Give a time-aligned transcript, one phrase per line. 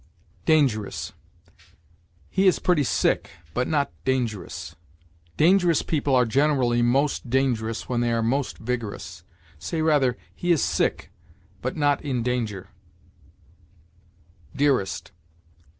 [0.47, 1.13] DANGEROUS.
[2.31, 4.75] "He is pretty sick, but not dangerous."
[5.37, 9.23] Dangerous people are generally most dangerous when they are most vigorous.
[9.59, 11.11] Say, rather, "He is sick,
[11.61, 12.69] but not in danger."
[14.55, 15.11] DEAREST.